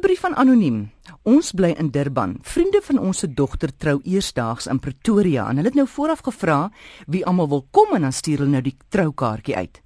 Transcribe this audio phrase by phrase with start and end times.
[0.00, 0.90] 'n Brief van anoniem.
[1.28, 2.38] Ons bly in Durban.
[2.40, 6.70] Vriende van ons se dogter trou eersdaags in Pretoria en hulle het nou vooraf gevra
[7.06, 9.82] wie almal wil kom en dan stuur hulle nou die troukaartjie uit.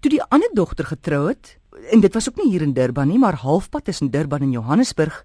[0.00, 1.58] Toe die ander dogter getrou het,
[1.92, 5.24] en dit was ook nie hier in Durban nie, maar halfpad tussen Durban en Johannesburg.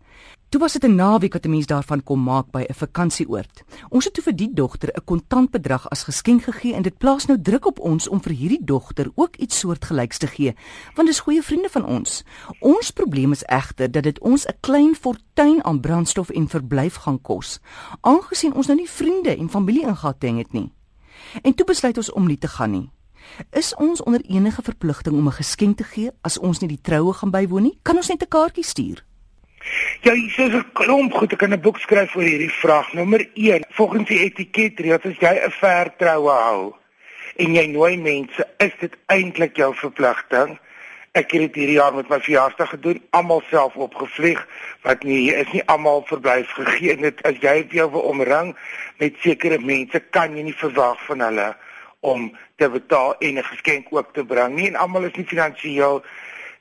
[0.54, 3.64] Toe was dit 'n naweek wat 'n mens daarvan kom maak by 'n vakansieoord.
[3.90, 7.42] Ons het toe vir die dogter 'n kontantbedrag as geskenk gegee en dit plaas nou
[7.42, 10.56] druk op ons om vir hierdie dogter ook iets soortgelyks te gee,
[10.96, 12.24] want dis goeie vriende van ons.
[12.60, 17.22] Ons probleem is egter dat dit ons 'n klein fortuin aan brandstof en verblyf gaan
[17.22, 17.60] kos,
[18.02, 20.72] aangesien ons nou nie vriende en familie ingehating het nie.
[21.42, 22.92] En toe besluit ons om nie te gaan nie.
[23.52, 27.14] Is ons onder enige verpligting om 'n geskenk te gee as ons nie die troue
[27.14, 27.80] gaan bywoon nie?
[27.82, 29.04] Kan ons net 'n kaartjie stuur?
[30.02, 31.32] Ja, hier is 'n klomp goed.
[31.32, 32.94] Ek kan 'n boek skryf oor hierdie vraag.
[32.94, 36.74] Nommer 1, volgens die etiketreëls, as jy 'n vertroue hou
[37.36, 40.60] en jy nooi mense, is dit eintlik jou verpligting.
[41.12, 44.48] Ek het dit hierdie jaar met my verjaarsdag gedoen, almal self opgevlieg,
[44.82, 48.56] wat nie hier is nie almal verblyf gegee net as jy jou omring
[48.98, 51.56] met sekere mense, kan jy nie verwag van hulle
[52.00, 56.04] om te betaal en 'n geskenk ook te bring nie en almal is nie finansiëel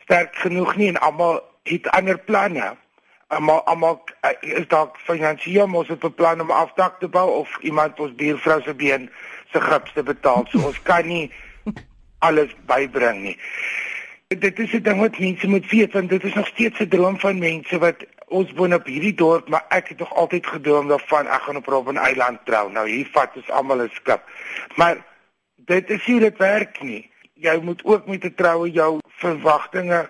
[0.03, 2.77] sterk genoeg nie en almal het ander planne.
[3.33, 7.57] Almal almal uh, is dalk finansiëel mos op 'n plan om afdak te bou of
[7.61, 9.11] iemand ons buurvrou se been
[9.53, 10.45] se gips te betaal.
[10.51, 11.33] So ons kan nie
[12.27, 13.39] alles bybring nie.
[14.29, 17.19] Dit is 'n ding wat mense moet weet want dit is nog steeds 'n droom
[17.21, 21.27] van mense wat ons woon op hierdie dorp, maar ek het nog altyd gedroom daarvan
[21.27, 22.73] ek gaan op Robben Eiland trou.
[22.73, 24.21] Nou hier vat ons almal 'n skip.
[24.77, 24.97] Maar
[25.57, 27.11] dit is nie dit werk nie.
[27.35, 30.09] Jy moet ook met 'n troue jou verwagtinge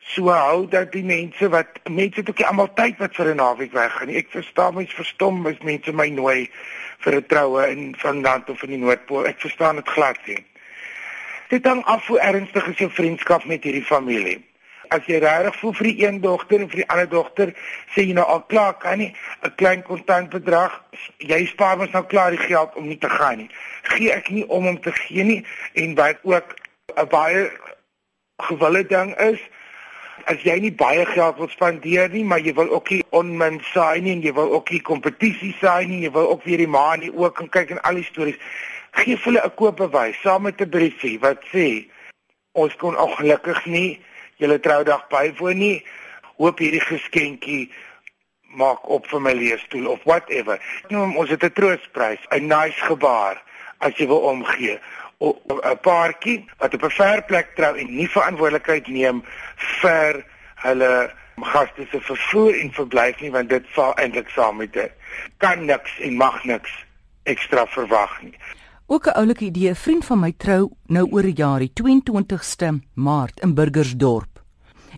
[0.00, 3.36] so hou dat die mense wat mense het ook nie almal tyd wat vir 'n
[3.36, 4.08] naweek weggaan.
[4.08, 6.50] Ek verstaan mens verstom as mense my nooi
[6.98, 9.26] vir 'n troue in van land of in die Noordpool.
[9.26, 10.44] Ek verstaan dit glad nie.
[11.48, 14.50] Dit hang af hoe ernstig is jou vriendskap met hierdie familie
[14.94, 17.52] as jy regtig voel vir die een dogter en vir die ander dogter,
[17.94, 19.12] sê jy nou al klaar kan nie
[19.46, 20.72] 'n klein kontantbedrag,
[21.18, 23.50] jy spaar mos nou klaar die geld om nie te gaan nie.
[23.82, 25.44] Gee ek nie om om te gee nie
[25.74, 26.56] en wat ook
[26.96, 27.50] 'n baie
[28.42, 29.40] gewille ding is,
[30.24, 34.00] as jy nie baie geld wil spandeer nie, maar jy wil ook nie onmin saai
[34.00, 37.00] nie en jy wil ook nie kompetisie saai nie, jy wil ook weer die maan
[37.00, 38.38] nie ook kan kyk en al die stories.
[38.98, 41.86] Gee hulle 'n koopbewys saam met 'n briefie wat sê
[42.52, 44.00] ons kon ongelukkig nie
[44.36, 45.84] julle troudag bywoon nie,
[46.36, 47.70] hoop hierdie geskenkie
[48.56, 50.58] maak op vir my leesstoel of whatever.
[50.88, 53.42] Nou ons het 'n troostprys, 'n nice gebaar
[53.78, 54.78] as jy wil omgee.
[55.20, 59.22] 'n paartjie wat op 'n ver plek trou en nie verantwoordelikheid neem
[59.82, 64.92] vir hulle gaste se vervoer en verblyf nie want dit val eintlik saam met dit.
[65.36, 66.70] Kan niks en mag niks
[67.22, 68.34] ekstra verwag nie.
[68.86, 72.80] Ook 'n oulike idee, 'n vriend van my trou nou oor 'n jaar, die 22ste
[72.94, 74.42] Maart in Burgersdorp.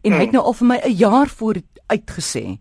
[0.02, 0.32] En hy het hmm.
[0.32, 1.56] nou al vir my 'n jaar voor
[1.86, 2.58] uitgesê.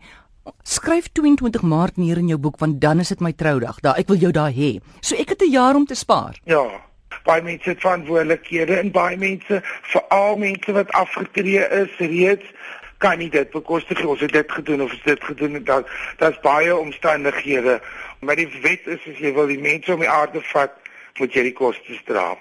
[0.64, 3.80] Skryf 22 Maart neer in jou boek want dan is dit my troudag.
[3.80, 4.80] Daar ek wil jou daar hê.
[5.00, 6.40] So ek het 'n jaar om te spaar.
[6.44, 6.91] Ja.
[7.24, 12.54] Baie mense het verantwoordelikhede en baie mense, veral mense wat afgetree is reeds
[13.02, 15.86] kan nie dit bekostig ons het dit gedoen of is dit gedoen dan
[16.18, 17.80] daar's baie omstandighede
[18.22, 20.78] maar die wet is as jy wil die mense om die aarde vat
[21.20, 22.36] moet jy die kostes dra.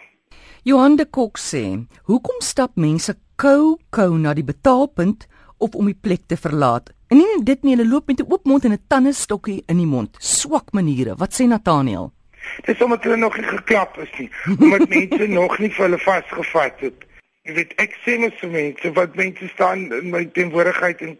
[0.68, 5.26] Johan de Kok sê, "Hoekom stap mense kou kou na die betaalpunt
[5.58, 6.92] of om die plek te verlaat?
[7.08, 9.86] En nie dit nie, hulle loop met 'n oop mond en 'n tandestokkie in die
[9.86, 10.16] mond.
[10.18, 11.16] Swak maniere.
[11.16, 12.12] Wat sê Nathaniel?"
[12.60, 14.30] Dit is omdat hulle nog nie geklap is nie.
[14.58, 17.06] Omdat mense nog nie vir hulle vasgevat het.
[17.48, 21.18] Jy weet, ek sê mos vir mense wat mense staan in my teenwoordigheid en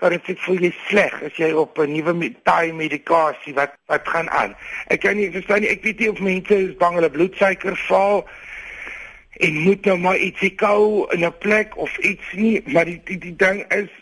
[0.00, 4.30] kan dit voel jy sleg as jy op 'n nuwe taai medikasie wat wat gaan
[4.30, 4.56] aan.
[4.88, 8.24] Ek kan nie verstaan nie, ek weet nie of mense is bang hulle bloedsuiker val
[9.40, 13.18] en moet nou maar ietsie kou in 'n plek of iets nie, maar die die,
[13.18, 13.92] die ding is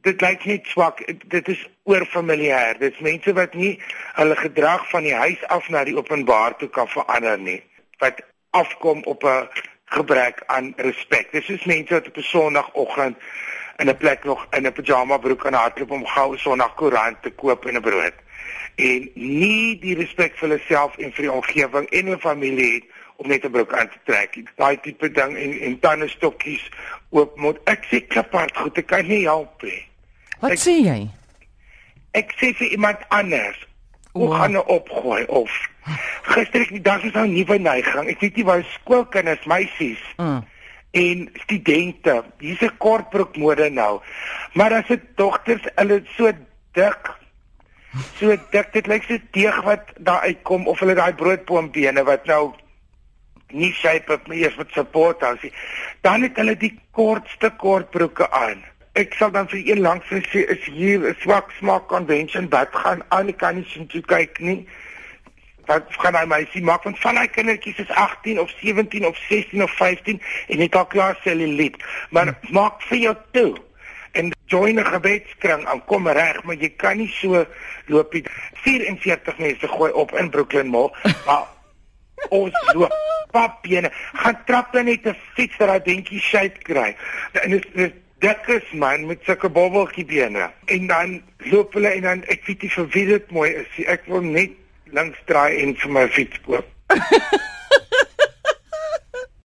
[0.00, 1.02] dit lyk net swak.
[1.28, 2.78] Dit is oorfamiliêr.
[2.78, 3.80] Dit is mense wat nie
[4.14, 7.62] hulle gedrag van die huis af na die openbaar toe kan verander nie.
[7.98, 8.20] Wat
[8.50, 9.48] afkom op 'n
[9.84, 11.32] gebrek aan respek.
[11.32, 13.16] Dis is mense wat op 'n Sondagoggend
[13.76, 17.30] in 'n plek nog in 'n pyjama broek aan hardloop om gou Sondag koerant te
[17.30, 18.14] koop en 'n brood.
[18.76, 22.84] En nie die respek vir hulle self en vir die omgewing en hulle familie het
[23.16, 24.38] om net 'n broek aan te trek.
[24.56, 26.70] Daai tipe ding en en tande stokkies
[27.10, 29.86] oop moet ek sê kapart goed, ek kan nie help nie.
[30.40, 31.08] Wat ek, sê jy?
[32.12, 33.56] Ek sê vir iemand anders
[34.12, 35.50] hoe gaan hulle opgooi of
[36.32, 38.08] gister ek die dag is nou nuwe neiging.
[38.08, 40.02] Ek weet nie waar skoolkinders, meisies.
[40.16, 40.44] Mm
[40.96, 42.24] en studente.
[42.38, 44.00] Hier's 'n kortbroek mode nou.
[44.52, 46.32] Maar as dit dogters, hulle so
[46.72, 47.02] dik.
[48.18, 52.52] So dik, dit lyk so deeg wat daar uitkom of hulle daai broodboombene wat nou
[53.50, 55.52] nie shape op nie, is met support as jy.
[56.00, 58.64] Dan het hulle die kortste kortbroeke aan.
[58.96, 63.02] ek sal dan vir een langs sê is hier 'n swak smaak convention wat gaan
[63.08, 64.68] aan die kan nie sien toe kyk nie.
[65.66, 69.62] Wat gaan hy meisie maak want van hy kindertjies is 18 of 17 of 16
[69.62, 71.76] of 15 en het al klaar celluliet.
[72.10, 72.54] Maar hmm.
[72.54, 73.54] maak vir jou toe
[74.12, 77.46] en join 'n gebedskring aan kom reg, maar jy kan nie so
[77.86, 78.24] loop nie.
[78.52, 80.90] 44 mense gooi op in Brooklyn Mall,
[81.26, 81.44] maar
[82.40, 83.92] ons loop papbene.
[84.22, 86.96] Gaan trap dan net 'n fiets dat hy dingetjie shape kry.
[87.44, 87.94] En dit is
[88.24, 90.50] dik is man met sulke bobbeltjie bene.
[90.64, 93.84] En dan loop hulle en dan ek weet nie vir wie dit mooi is.
[93.86, 94.56] Ek wil net
[94.96, 96.72] links draai en vir my fiets koop.